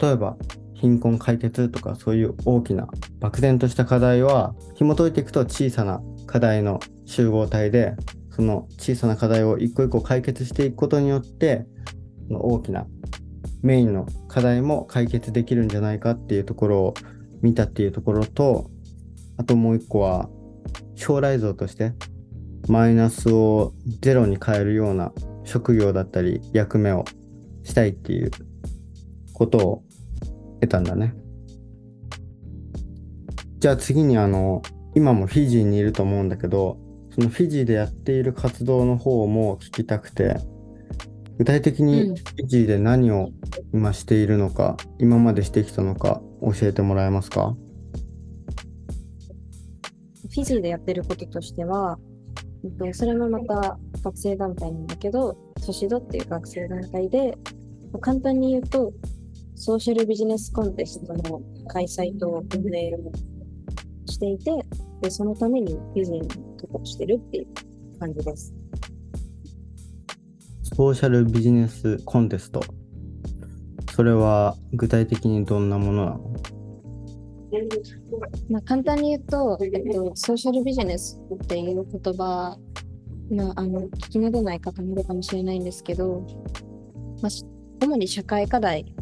[0.00, 0.36] 例えば
[0.74, 2.86] 貧困解決とかそういう大きな
[3.20, 7.94] 漠然とした課題は紐解いていくと小さな課題の集合体で
[8.30, 11.66] その小さな課題を一個一個解決していくことによって
[12.30, 12.86] 大きな
[13.62, 16.94] メインの課題も解決できるんじゃないかっていうところを
[17.42, 18.70] 見たっていうところと
[19.36, 20.28] あともう一個は
[20.94, 21.94] 将来像として
[22.68, 25.12] マイナスをゼロに変えるような
[25.44, 27.04] 職業だったり役目を
[27.64, 28.30] したいっていう
[29.32, 29.82] ことを
[30.60, 31.14] 得たんだね。
[33.58, 34.62] じゃあ次にあの
[34.94, 36.78] 今もフィジーにいると思うんだけど
[37.10, 40.36] そのフィジーでやっている活動の方も聞きたくて
[41.38, 43.30] 具体的にフィジーで何を
[43.72, 47.56] 今しているのか、うん、今までしてきたのか教えてもらえますか？
[50.30, 51.98] フィジーでやってることとしては
[52.92, 57.36] それもまた学生団体なんだけど、ソシドっていう学生団体で、
[58.00, 58.92] 簡単に言うと、
[59.54, 63.12] ソーシャルビジネスコンテストの開催と運営を
[64.06, 64.52] していて、
[65.00, 67.46] でそのためにビジネスとかしてるっていう
[67.98, 68.54] 感じです。
[70.62, 72.60] ソーシャルビジネスコンテスト。
[73.94, 76.34] それは具体的にどんなものなの？
[78.50, 82.58] まあ、簡単に言うと、えっと、ソーシャルビジネスっていう言葉、
[83.30, 86.26] まあ、あの聞き慣れない方もいるかもしれないんですけど、
[87.22, 88.94] まあ、主に社会課題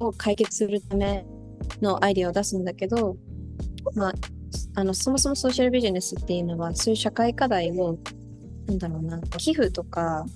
[0.00, 1.26] を解決するため
[1.82, 3.16] のアイデアを出すんだけど、
[3.94, 4.12] まあ、
[4.74, 7.98] あのそもそもソーシャルビジネスっていうのはそういう社会課題を
[8.66, 10.26] なんだろうな寄付とか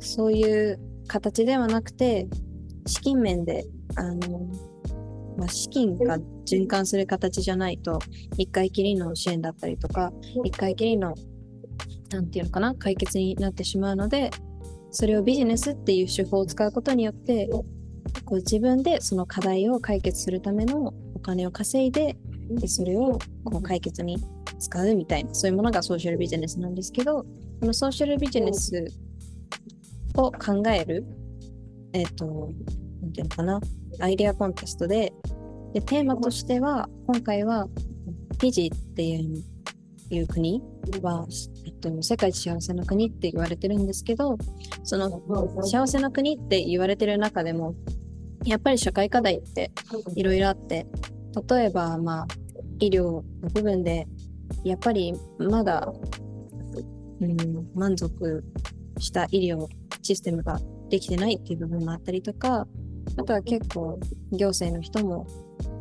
[0.00, 2.28] そういう形ではなくて、
[2.86, 3.64] 資金面で、
[3.96, 4.48] あの、
[5.36, 7.98] まあ、資金が循環する形じゃないと、
[8.38, 10.12] 一回きりの支援だったりとか、
[10.44, 11.14] 一回きりの、
[12.10, 14.30] なんていうのかな、解決になってしまうので、
[14.90, 17.48] それをビジネスっていう手法を使うことによって、
[18.24, 22.16] こう自分でその課題を解決するためのお金を稼いで、
[22.50, 24.18] でそれをこう解決に
[24.58, 27.24] 使うみたいな、そういうものがソーシャルビジネスなんですけど、
[27.60, 28.86] このソーシャルビジネス
[30.14, 31.04] を考える、
[31.92, 32.50] えっ、ー、と、
[33.02, 33.60] なんていうのかな、
[34.00, 35.12] アイデアコンテストで、
[35.76, 37.68] でテーマとしては、今回は、
[38.40, 40.62] フィジーっていう国
[41.02, 41.26] は、
[41.66, 44.38] えっと、世界一幸せな国って言われてるんですけど、
[44.84, 45.22] その
[45.62, 47.74] 幸せな国って言われてる中でも、
[48.46, 49.70] やっぱり社会課題って
[50.14, 50.86] いろいろあって、
[51.46, 52.26] 例えば、まあ、
[52.78, 54.08] 医療の部分で、
[54.64, 55.92] やっぱりまだ、
[57.20, 58.42] うん、満足
[58.98, 59.66] した医療
[60.00, 60.58] システムが
[60.88, 62.66] できてないっていう部分もあったりとか、
[63.18, 64.00] あとは結構
[64.32, 65.26] 行政の人も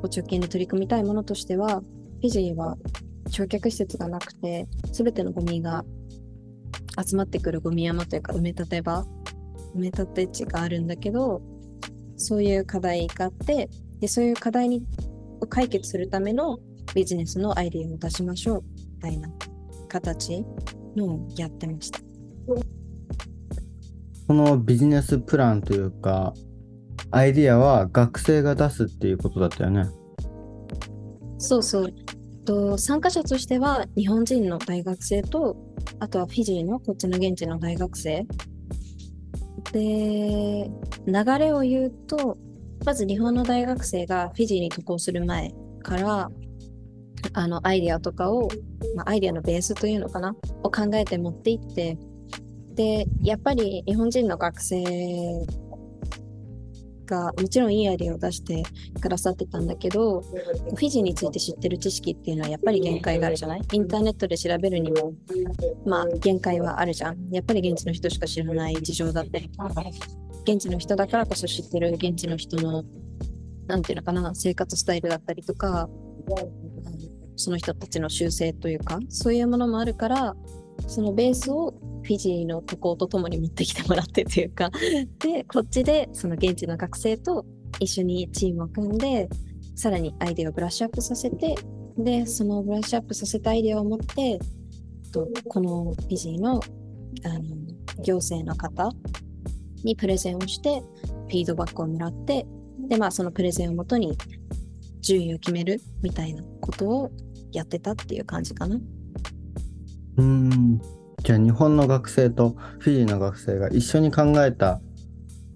[0.04, 2.78] 直近で取り組みたいものとしては、フィジーは
[3.30, 5.84] 焼却施設がなくて、すべてのゴミが
[7.04, 9.04] 集まってくるゴミ山というか埋め立て場、
[9.76, 11.42] 埋め立て地があるんだけど、
[12.18, 14.86] そういう課題があって、でそういう課題に
[15.42, 16.60] を解決するための
[16.94, 18.64] ビジネスのアイデアを出しましょう
[18.96, 19.30] みたいな
[19.90, 20.46] 形
[20.96, 22.00] のをやってました。
[24.28, 26.34] このビジネスプランというか、
[27.16, 29.86] アイディアは学生が出すっていうことだったよね。
[31.38, 31.94] そうそう。
[32.44, 35.56] と参加者としては日本人の大学生と
[36.00, 38.28] あとはフィジーのこっちの現地の大学生
[39.72, 40.70] で
[41.08, 42.38] 流れを言うと
[42.86, 46.30] まず日本の大学生がフィジーに渡航する前から
[47.34, 48.50] あのアイデアとかを、
[48.96, 50.36] まあ、アイデアのベースというのかな？
[50.64, 51.98] を考えて持っていって
[52.76, 54.84] でやっぱり日本人の学生
[57.06, 58.64] がもちろんいいアイデアを出して
[59.00, 63.62] くださってたんだけどフィジーについて知ってる知識っていうのはやっぱり限界があるじゃない？
[63.72, 65.14] インターネットで調べるにも
[65.86, 67.30] まあ限界はあるじゃん。
[67.30, 69.50] やっぱり現地の人しか知らない事情だったり。
[70.48, 72.84] 現地の人だからこそ知ってる現地の人の
[73.68, 75.90] なんていうのかな生活スタイルだったりとか
[77.36, 80.36] その人たちの習性というかそういうものもあるから
[80.88, 84.70] そのベースをフィジーの渡航とともに持ってきてもらってというか
[85.20, 87.46] でこっちでその現地の学生と
[87.80, 89.28] 一緒にチームを組んで
[89.76, 91.56] さらにアイデアをブラッシュアップさせて
[91.98, 94.40] でそのブラッシュアップさせたアイデアを持って
[95.12, 96.62] とこのフィジーの
[97.24, 97.44] あの
[98.04, 98.92] 行政の方
[99.84, 102.46] にプレゼンをしてフィードバックをもらって
[102.88, 104.18] でまあそのプレゼンをもとに
[105.02, 107.12] 順位を決めるみたいなことを
[107.52, 108.80] やってたっていう感じかな。
[110.18, 110.82] うん
[111.24, 114.80] じゃあ日本の学生とフィジーの学生が一緒に考えた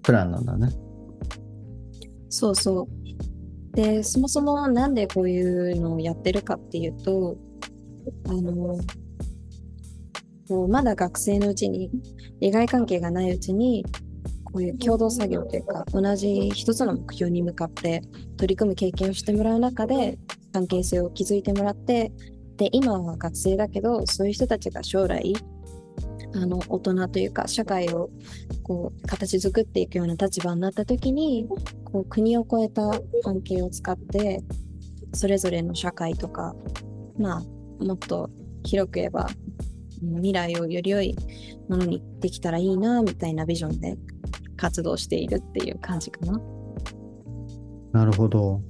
[0.02, 0.70] プランなんだね。
[2.30, 2.88] そうそ
[3.74, 3.76] う。
[3.76, 5.42] で、そもそもなんでこうい
[5.74, 7.38] うのをやってるかっていうと、
[8.28, 8.80] あの、
[10.50, 11.92] もうまだ学生のうちに、
[12.40, 13.86] 利害関係がないうちに、
[14.44, 18.02] こういう共同作業というか、同じ一つの目標に向かって
[18.38, 20.18] 取り組む経験をしてもらう中で、
[20.52, 22.12] 関係性を築いてもらって、
[22.60, 25.34] で、今は学生だけど、そういう人たちが将来、
[26.36, 28.10] あの大人というか社会を
[28.62, 31.48] こう形作っていくような立場になった時に
[31.86, 32.84] こう国を超えた
[33.24, 34.44] 関係を使って
[35.14, 36.56] それぞれの社会とか
[37.18, 38.30] まあもっと
[38.64, 39.28] 広く言えば
[40.02, 41.16] 未来をより良い
[41.68, 43.98] ものにできたらいいなみたいなビジョンで
[44.56, 46.40] 活動しているっていう感じかな。
[47.92, 48.62] なるほど。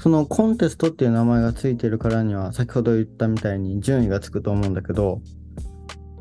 [0.00, 5.20] そのコンテストっていう名前がついてるからには先ほど言ったみたいに順位がつくと思うんだけど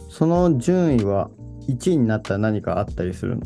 [0.10, 1.30] その順位は
[1.70, 3.44] 1位になったら何かあったりするの？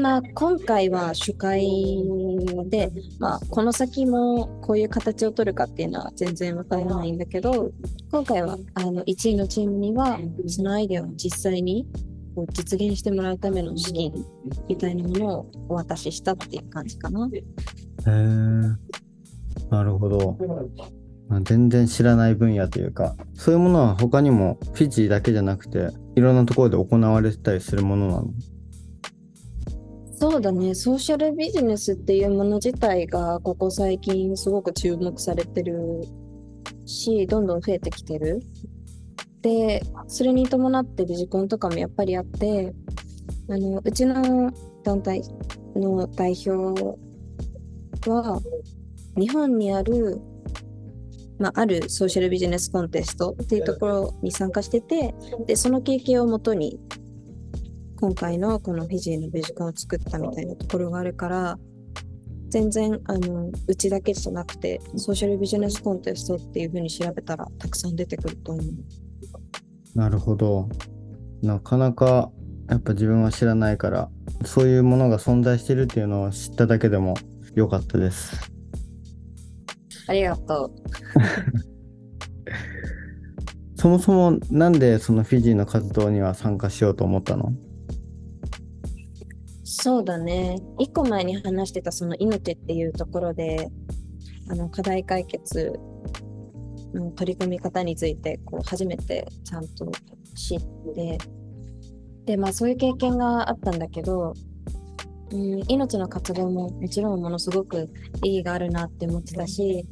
[0.00, 1.66] まあ、今回は主会
[2.66, 7.70] で、まあ、この先もこういう形を取るかっていうのは全然わからないんだけど
[8.10, 11.86] 今回はあの1位のチームにはそのアイデアを実際に
[12.38, 14.12] こう実現してもらうための資金
[14.68, 17.28] みたいなものをお渡ししたっていう感じかな。
[17.34, 17.42] へ
[18.06, 18.12] え
[19.70, 20.38] なるほど。
[21.42, 28.28] 全然知らない分野というかそういうものは他にもフィジーだけじゃなくていろんなところで行われてたりするものなの？
[30.12, 36.04] そうだねソーシャルビジネスっていうもの自体がここ最近すごく注目されてる
[36.86, 38.40] しどんどん増えてきてる
[39.42, 42.74] でそれに伴ってビジコンとかもやっぱりあって
[43.48, 45.22] あのうちの団体
[45.76, 46.98] の代表
[48.08, 48.40] は
[49.16, 50.20] 日本にある
[51.38, 55.14] まあ、あるソーシャルビジネスコンテストっていうところに参加してて
[55.46, 56.80] でその経験をもとに
[58.00, 61.58] 今回のこのフィジーのビジカンを作ったみたいなところがあるから
[62.48, 68.64] 全然あのうちだけじゃなくてソーシャルビジネスコンテストっていうふうに調べたらたくさん出てくると思う。
[69.98, 70.68] なるほど。
[71.42, 72.30] なかなか
[72.70, 74.08] やっぱ自分は知らないから
[74.44, 77.14] そういうものが存在してるっていうのを知っただけでも
[77.56, 78.36] 良かったです。
[80.06, 80.72] ありがとう。
[83.74, 87.52] そもそもなんでそのフィジーの活動には参加しようと思ったの？
[89.64, 90.60] そうだね。
[90.78, 93.68] 一個前に話してたその命っていうところで、
[94.48, 95.72] あの課題解決
[96.94, 99.90] の取り組み方についてこう初めてちゃんと
[100.34, 100.60] 知っ
[100.94, 101.18] て、
[102.24, 104.34] で、まあそういう経験があったんだけど、
[105.30, 107.90] うん、命の活動ももちろんものすごく
[108.22, 109.86] 意義があるなって思ってたし、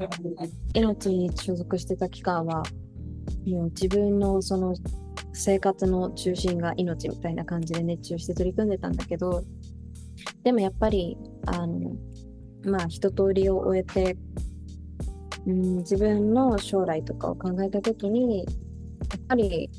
[0.74, 2.62] 命に所属してた期間は、
[3.46, 4.74] もう自分のその
[5.32, 9.42] 生活の中心が命みたいな感じで熱中して取り組んでたんだけど、
[10.42, 11.92] でもやっぱり、あの、
[12.64, 14.16] まあ一通りを終えて、
[15.46, 18.46] うん、自分の将来とかを考えたときに、やっ
[19.28, 19.70] ぱり、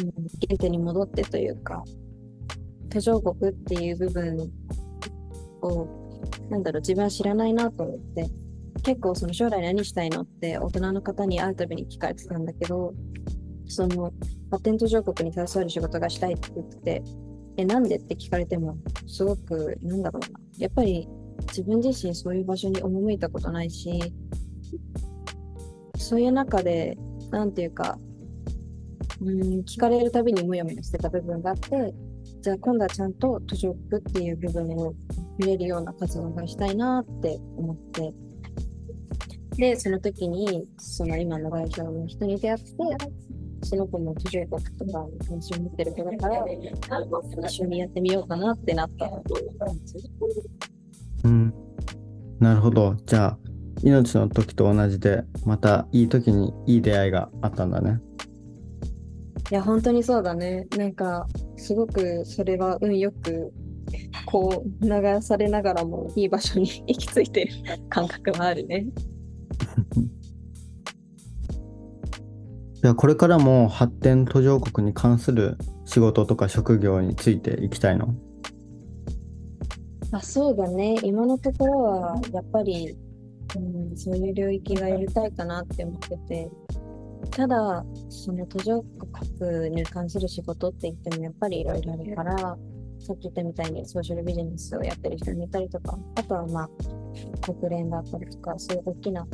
[0.00, 0.12] うん、
[0.48, 1.84] 原点に戻ってというか、
[2.90, 4.52] 途上国っていう部分
[5.62, 5.86] を、
[6.50, 8.28] なんだろう、自分は知らないなと思って、
[8.82, 12.92] 結構その将来何したいのって大人の方に会うたびに聞かれてたんだけど、
[13.68, 14.12] その
[14.50, 17.02] 発展途上国に携わる仕事がしたいって言ってて、
[17.58, 18.76] え、なんでって聞かれても、
[19.06, 20.40] すごく、なんだろうな。
[20.58, 21.08] やっぱり
[21.48, 24.12] 自分自身そういう場所に赴いたことないし、
[25.96, 26.96] そういう中で、
[27.30, 27.98] なんていうか、
[29.20, 31.94] うん、聞かれるたびにもやもやしてた部分があって、
[32.42, 34.94] じゃあ今度はちゃんと途上国っていう部分を
[35.38, 38.12] 見れるような活動がしたいなって思って、
[39.56, 42.72] で、その時に、その今の代表の人に出会って、
[43.62, 46.44] その子も途上国とかに関心を持ってる子だから、
[47.48, 49.10] 一緒にやってみようかなってなった。
[51.24, 51.54] うん。
[52.38, 52.94] なるほど。
[53.06, 53.45] じゃあ
[53.82, 58.00] 命の時と同じでまたいい時にいい出会いがあったんだね。
[59.50, 60.66] いや、本当にそうだね。
[60.76, 63.52] なんか、すごくそれは運よく、
[64.24, 64.90] こう、流
[65.22, 67.52] されながらもいい場所に行き着いてる
[67.88, 68.86] 感覚はあるね。
[72.82, 78.14] じゃあこれからも発展途上国に関する仕事とか職業についていきたいの？
[80.12, 80.96] あそうだね。
[81.02, 82.96] 今のところは、やっぱり、
[83.54, 86.50] うん、そういう領域がやりたいかなって思ってて、
[87.30, 92.56] ただ、その途上国に関する仕事って言っても、やっぱりいろいろあるから、
[92.98, 99.26] さっき言ったみたいにソーシャルビジネスをやってる人もいたりとか、あとはまあ、国連だったりとか、そういう大きな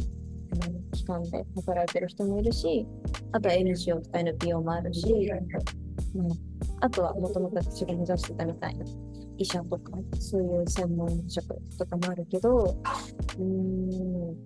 [0.53, 2.87] うん機関で働いてる人もいるし、
[3.33, 5.31] あとは NGO とか NPO もあるし、
[6.15, 6.29] うん、
[6.81, 8.85] あとはもともと私が目指してたみたいな
[9.43, 12.77] 医者とか、そういう専門職とかもあるけど、
[13.39, 14.37] うん、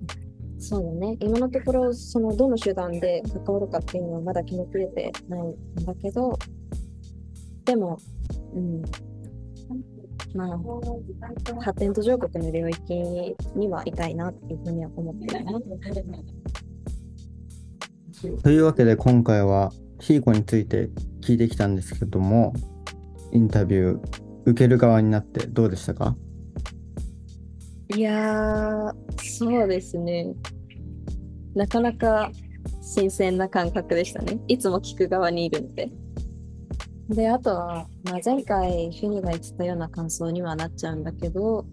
[0.59, 1.17] そうだね。
[1.21, 6.39] 今のところ、そのどの手段で関わるかっていうのはまだ決めきれてないんだけど、
[7.65, 7.99] でも、
[8.55, 8.83] うん、
[10.35, 10.59] まあ、
[11.63, 12.95] 発展途上国の領域
[13.55, 15.61] にはいたいなっていうふうには思ってるな。
[18.43, 20.89] というわけで今回はヒーコについて
[21.21, 22.55] 聞いてきたんですけども
[23.33, 26.17] インタビュー受ける側になってどうでしたか？
[27.95, 28.93] いやー、
[29.23, 30.35] そうですね。
[31.55, 32.31] なかなか
[32.81, 34.39] 新鮮な感覚でしたね。
[34.49, 35.91] いつも聞く側にいるので。
[37.09, 41.65] で、あとは、まあ、前回、フィニが言ってたような感想にはなっちゃうんだけど、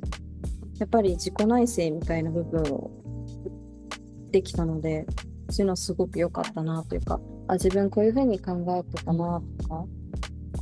[0.80, 2.91] やっぱり自己内省みたいな部分を
[4.32, 5.05] できたので、
[5.49, 9.86] そういうのすごく良かったなというか、あ、自分こういうふうに考えてたなとか、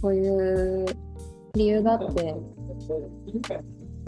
[0.02, 0.86] こういう
[1.56, 2.42] 理由があって、こ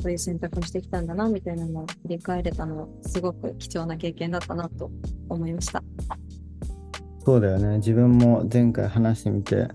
[0.06, 4.92] ういう選択をしてきたんだなみたいなのを振り返れたのはすごく貴重な経験だったなと
[5.30, 5.84] 思いました。
[7.26, 9.70] そうだよね自分も前回話してみて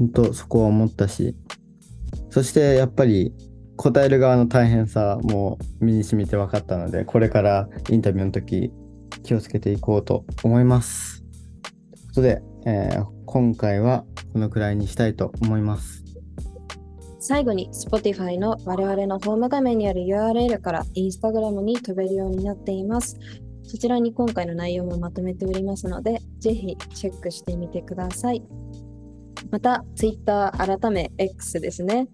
[0.00, 1.36] 本当そこは思ったし
[2.30, 3.32] そしてやっぱり
[3.76, 8.72] 答える側の大変さも身に染みて分かったのでこれからインタビューの時
[9.22, 11.22] 気をつけていこうと思います。
[11.22, 16.03] ということで、えー今回はこのくらいにしたいと思います。
[17.26, 23.18] 最後に Spotify の我々のホーム画面にある URL から Instagram に飛べるようになっています。
[23.62, 28.42] そちらに今回の内容もまとめておりますので、ぜひチェックしてみてください。
[29.50, 32.08] また、Twitter 改め X ですね。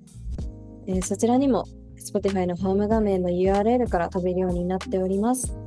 [0.86, 1.64] えーそちらにも
[1.98, 5.58] Spotify のホーム画面の URL から飛べるようになっております。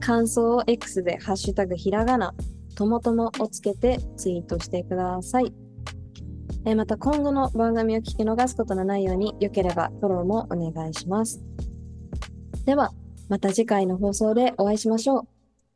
[0.00, 2.34] 感想を X でハッシュタグひらがな、
[2.74, 5.67] ともともをつけてツイートしてください。
[6.64, 11.40] えまた今後の番組を聞き逃すことのないように、良ければフォローもお願いします。
[12.64, 12.92] では、
[13.28, 15.28] また次回の放送でお会いしましょう。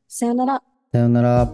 [0.09, 0.63] さようなら。
[0.93, 1.53] さよなら。